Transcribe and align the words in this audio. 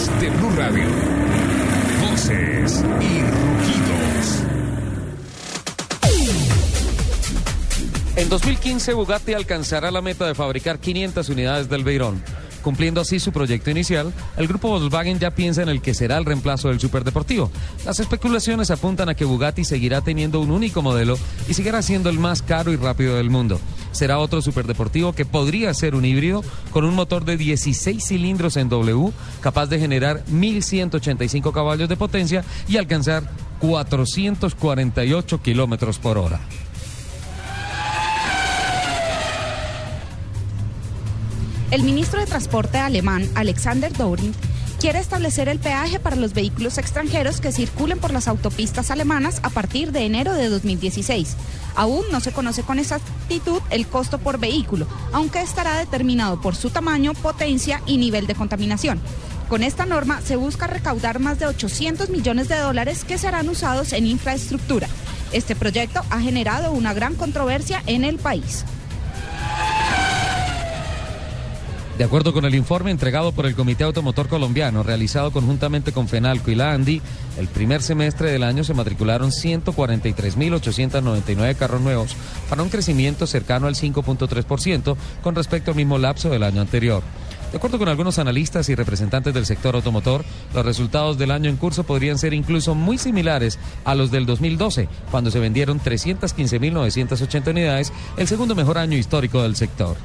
De 0.00 0.30
Blue 0.30 0.50
Radio. 0.56 0.88
Voces 2.00 2.82
y 3.00 3.20
rugidos. 3.20 4.42
En 8.16 8.30
2015, 8.30 8.94
Bugatti 8.94 9.34
alcanzará 9.34 9.90
la 9.90 10.00
meta 10.00 10.26
de 10.26 10.34
fabricar 10.34 10.78
500 10.78 11.28
unidades 11.28 11.68
del 11.68 11.84
Veyron. 11.84 12.22
Cumpliendo 12.62 13.02
así 13.02 13.20
su 13.20 13.30
proyecto 13.30 13.70
inicial, 13.70 14.14
el 14.38 14.48
grupo 14.48 14.68
Volkswagen 14.68 15.18
ya 15.18 15.32
piensa 15.32 15.62
en 15.62 15.68
el 15.68 15.82
que 15.82 15.92
será 15.92 16.16
el 16.16 16.24
reemplazo 16.24 16.68
del 16.68 16.80
superdeportivo. 16.80 17.50
Las 17.84 18.00
especulaciones 18.00 18.70
apuntan 18.70 19.10
a 19.10 19.14
que 19.14 19.26
Bugatti 19.26 19.64
seguirá 19.64 20.00
teniendo 20.00 20.40
un 20.40 20.50
único 20.50 20.80
modelo 20.80 21.18
y 21.46 21.52
seguirá 21.52 21.82
siendo 21.82 22.08
el 22.08 22.18
más 22.18 22.40
caro 22.40 22.72
y 22.72 22.76
rápido 22.76 23.16
del 23.16 23.28
mundo. 23.28 23.60
Será 23.92 24.18
otro 24.18 24.40
superdeportivo 24.42 25.12
que 25.12 25.24
podría 25.24 25.74
ser 25.74 25.94
un 25.94 26.04
híbrido 26.04 26.44
con 26.70 26.84
un 26.84 26.94
motor 26.94 27.24
de 27.24 27.36
16 27.36 28.04
cilindros 28.04 28.56
en 28.56 28.68
W, 28.68 29.12
capaz 29.40 29.66
de 29.66 29.78
generar 29.78 30.24
1.185 30.26 31.52
caballos 31.52 31.88
de 31.88 31.96
potencia 31.96 32.44
y 32.68 32.76
alcanzar 32.76 33.30
448 33.60 35.42
kilómetros 35.42 35.98
por 35.98 36.18
hora. 36.18 36.40
El 41.70 41.84
ministro 41.84 42.18
de 42.18 42.26
Transporte 42.26 42.78
alemán, 42.78 43.28
Alexander 43.36 43.92
Dorin, 43.92 44.34
quiere 44.80 44.98
establecer 44.98 45.50
el 45.50 45.58
peaje 45.58 46.00
para 46.00 46.16
los 46.16 46.32
vehículos 46.32 46.78
extranjeros 46.78 47.42
que 47.42 47.52
circulen 47.52 47.98
por 47.98 48.14
las 48.14 48.26
autopistas 48.28 48.90
alemanas 48.90 49.40
a 49.42 49.50
partir 49.50 49.92
de 49.92 50.06
enero 50.06 50.32
de 50.32 50.48
2016. 50.48 51.36
Aún 51.76 52.02
no 52.10 52.20
se 52.20 52.32
conoce 52.32 52.62
con 52.62 52.78
exactitud 52.78 53.60
el 53.68 53.86
costo 53.86 54.18
por 54.18 54.38
vehículo, 54.38 54.86
aunque 55.12 55.42
estará 55.42 55.76
determinado 55.78 56.40
por 56.40 56.56
su 56.56 56.70
tamaño, 56.70 57.12
potencia 57.12 57.82
y 57.84 57.98
nivel 57.98 58.26
de 58.26 58.34
contaminación. 58.34 59.00
Con 59.50 59.62
esta 59.62 59.84
norma 59.84 60.22
se 60.22 60.36
busca 60.36 60.66
recaudar 60.66 61.18
más 61.18 61.38
de 61.38 61.46
800 61.46 62.08
millones 62.08 62.48
de 62.48 62.56
dólares 62.56 63.04
que 63.04 63.18
serán 63.18 63.50
usados 63.50 63.92
en 63.92 64.06
infraestructura. 64.06 64.88
Este 65.30 65.54
proyecto 65.54 66.00
ha 66.08 66.20
generado 66.20 66.72
una 66.72 66.94
gran 66.94 67.16
controversia 67.16 67.82
en 67.84 68.04
el 68.04 68.16
país. 68.16 68.64
De 72.00 72.06
acuerdo 72.06 72.32
con 72.32 72.46
el 72.46 72.54
informe 72.54 72.90
entregado 72.90 73.32
por 73.32 73.44
el 73.44 73.54
Comité 73.54 73.84
Automotor 73.84 74.26
Colombiano, 74.26 74.82
realizado 74.82 75.32
conjuntamente 75.32 75.92
con 75.92 76.08
FENALCO 76.08 76.50
y 76.50 76.54
la 76.54 76.72
ANDI, 76.72 77.02
el 77.36 77.46
primer 77.46 77.82
semestre 77.82 78.30
del 78.30 78.42
año 78.42 78.64
se 78.64 78.72
matricularon 78.72 79.32
143.899 79.32 81.56
carros 81.56 81.82
nuevos, 81.82 82.16
para 82.48 82.62
un 82.62 82.70
crecimiento 82.70 83.26
cercano 83.26 83.66
al 83.66 83.74
5.3% 83.74 84.96
con 85.22 85.34
respecto 85.34 85.72
al 85.72 85.76
mismo 85.76 85.98
lapso 85.98 86.30
del 86.30 86.42
año 86.42 86.62
anterior. 86.62 87.02
De 87.50 87.58
acuerdo 87.58 87.78
con 87.78 87.90
algunos 87.90 88.18
analistas 88.18 88.70
y 88.70 88.74
representantes 88.74 89.34
del 89.34 89.44
sector 89.44 89.74
automotor, 89.74 90.24
los 90.54 90.64
resultados 90.64 91.18
del 91.18 91.32
año 91.32 91.50
en 91.50 91.58
curso 91.58 91.84
podrían 91.84 92.16
ser 92.16 92.32
incluso 92.32 92.74
muy 92.74 92.96
similares 92.96 93.58
a 93.84 93.94
los 93.94 94.10
del 94.10 94.24
2012, 94.24 94.88
cuando 95.10 95.30
se 95.30 95.38
vendieron 95.38 95.78
315.980 95.78 97.50
unidades, 97.50 97.92
el 98.16 98.26
segundo 98.26 98.54
mejor 98.54 98.78
año 98.78 98.96
histórico 98.96 99.42
del 99.42 99.54
sector. 99.54 99.98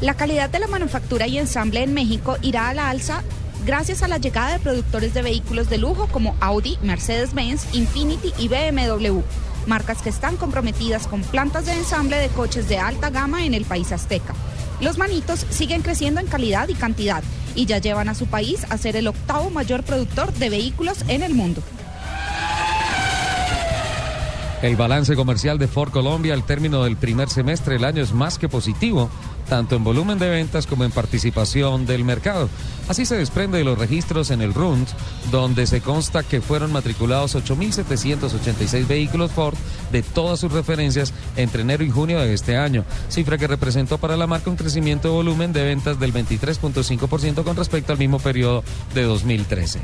La 0.00 0.14
calidad 0.14 0.48
de 0.48 0.60
la 0.60 0.68
manufactura 0.68 1.26
y 1.26 1.38
ensamble 1.38 1.82
en 1.82 1.92
México 1.92 2.36
irá 2.40 2.68
a 2.68 2.74
la 2.74 2.88
alza 2.88 3.24
gracias 3.66 4.04
a 4.04 4.08
la 4.08 4.18
llegada 4.18 4.52
de 4.52 4.60
productores 4.60 5.12
de 5.12 5.22
vehículos 5.22 5.68
de 5.68 5.78
lujo 5.78 6.06
como 6.06 6.36
Audi, 6.40 6.78
Mercedes-Benz, 6.82 7.74
Infiniti 7.74 8.32
y 8.38 8.46
BMW, 8.46 9.20
marcas 9.66 10.00
que 10.00 10.08
están 10.08 10.36
comprometidas 10.36 11.08
con 11.08 11.22
plantas 11.22 11.66
de 11.66 11.72
ensamble 11.72 12.16
de 12.16 12.28
coches 12.28 12.68
de 12.68 12.78
alta 12.78 13.10
gama 13.10 13.44
en 13.44 13.54
el 13.54 13.64
país 13.64 13.90
azteca. 13.90 14.34
Los 14.80 14.98
manitos 14.98 15.44
siguen 15.50 15.82
creciendo 15.82 16.20
en 16.20 16.28
calidad 16.28 16.68
y 16.68 16.74
cantidad 16.74 17.24
y 17.56 17.66
ya 17.66 17.78
llevan 17.78 18.08
a 18.08 18.14
su 18.14 18.26
país 18.26 18.66
a 18.70 18.78
ser 18.78 18.94
el 18.94 19.08
octavo 19.08 19.50
mayor 19.50 19.82
productor 19.82 20.32
de 20.32 20.48
vehículos 20.48 20.98
en 21.08 21.24
el 21.24 21.34
mundo. 21.34 21.60
El 24.62 24.76
balance 24.76 25.14
comercial 25.14 25.58
de 25.58 25.68
Ford 25.68 25.90
Colombia 25.90 26.34
al 26.34 26.44
término 26.44 26.84
del 26.84 26.96
primer 26.96 27.28
semestre 27.28 27.74
del 27.74 27.84
año 27.84 28.02
es 28.02 28.12
más 28.12 28.38
que 28.38 28.48
positivo, 28.48 29.08
tanto 29.48 29.76
en 29.76 29.84
volumen 29.84 30.18
de 30.18 30.28
ventas 30.28 30.66
como 30.66 30.84
en 30.84 30.90
participación 30.90 31.86
del 31.86 32.04
mercado. 32.04 32.48
Así 32.88 33.04
se 33.04 33.16
desprende 33.16 33.58
de 33.58 33.64
los 33.64 33.78
registros 33.78 34.30
en 34.30 34.40
el 34.40 34.54
RUND, 34.54 34.86
donde 35.30 35.66
se 35.66 35.80
consta 35.80 36.22
que 36.22 36.40
fueron 36.40 36.72
matriculados 36.72 37.34
8.786 37.36 38.86
vehículos 38.86 39.32
Ford 39.32 39.56
de 39.92 40.02
todas 40.02 40.40
sus 40.40 40.52
referencias 40.52 41.12
entre 41.36 41.62
enero 41.62 41.84
y 41.84 41.90
junio 41.90 42.18
de 42.20 42.32
este 42.32 42.56
año, 42.56 42.84
cifra 43.08 43.38
que 43.38 43.46
representó 43.46 43.98
para 43.98 44.16
la 44.16 44.26
marca 44.26 44.50
un 44.50 44.56
crecimiento 44.56 45.08
de 45.08 45.14
volumen 45.14 45.52
de 45.52 45.64
ventas 45.64 45.98
del 45.98 46.12
23.5% 46.12 47.42
con 47.42 47.56
respecto 47.56 47.92
al 47.92 47.98
mismo 47.98 48.18
periodo 48.18 48.62
de 48.94 49.02
2013. 49.02 49.80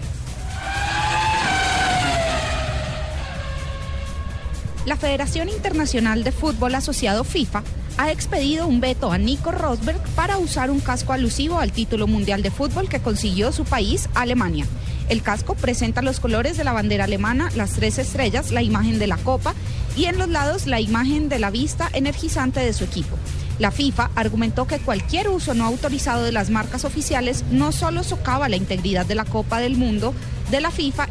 La 4.87 4.97
Federación 4.97 5.49
Internacional 5.49 6.25
de 6.25 6.33
Fútbol 6.33 6.75
Asociado 6.75 7.25
FIFA 7.25 7.63
ha 7.97 8.11
expedido 8.11 8.67
un 8.67 8.81
veto 8.81 9.13
a 9.13 9.19
Nico 9.19 9.53
Rosberg 9.53 10.01
para 10.15 10.39
usar 10.39 10.71
un 10.71 10.81
casco 10.81 11.13
alusivo 11.13 11.59
al 11.59 11.73
título 11.73 12.07
mundial 12.07 12.43
de 12.43 12.51
fútbol 12.51 12.89
que 12.89 13.01
consiguió 13.01 13.53
su 13.53 13.65
país, 13.65 14.09
Alemania. 14.15 14.67
El 15.09 15.23
casco 15.23 15.55
presenta 15.55 16.03
los 16.03 16.19
colores 16.19 16.57
de 16.57 16.65
la 16.65 16.73
bandera 16.73 17.05
alemana, 17.05 17.51
las 17.55 17.73
tres 17.73 17.99
estrellas, 17.99 18.51
la 18.51 18.63
imagen 18.63 18.99
de 18.99 19.07
la 19.07 19.19
copa 19.19 19.55
y 19.97 20.07
en 20.07 20.19
los 20.19 20.29
lados 20.29 20.67
la 20.67 20.81
imagen 20.81 21.29
de 21.29 21.39
la 21.39 21.51
vista 21.51 21.89
energizante 21.93 22.61
de 22.61 22.73
su 22.73 22.85
equipo. 22.85 23.17
La 23.59 23.71
FIFA 23.71 24.11
argumentó 24.17 24.67
que 24.67 24.81
cualquier 24.81 25.29
uso 25.29 25.55
no 25.55 25.65
autorizado 25.65 26.25
de 26.25 26.33
las 26.33 26.51
marcas 26.51 26.85
oficiales 26.85 27.45
no 27.51 27.71
solo 27.71 28.03
socava 28.03 28.49
la 28.49 28.57
integridad 28.57 29.07
de 29.07 29.15
la 29.15 29.25
Copa 29.25 29.61
del 29.61 29.77
Mundo, 29.77 30.13
de 30.51 30.61
la 30.61 30.71
FIFA 30.71 31.09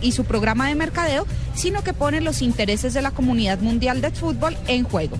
y, 0.00 0.12
su 0.12 0.24
programa 0.24 0.68
de 0.68 0.76
mercadeo, 0.76 1.26
sino 1.54 1.82
que 1.82 1.92
pone 1.92 2.20
los 2.20 2.42
intereses 2.42 2.94
de 2.94 3.02
la 3.02 3.10
comunidad 3.10 3.58
mundial 3.58 4.00
de 4.00 4.12
fútbol 4.12 4.56
en 4.68 4.84
juego. 4.84 5.18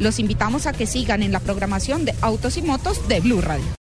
Los 0.00 0.18
invitamos 0.18 0.66
a 0.66 0.72
que 0.72 0.86
sigan 0.86 1.22
en 1.22 1.30
la 1.30 1.40
programación 1.40 2.06
de 2.06 2.14
Autos 2.22 2.56
y 2.56 2.62
Motos 2.62 3.06
de 3.06 3.20
Blue 3.20 3.42
Radio. 3.42 3.70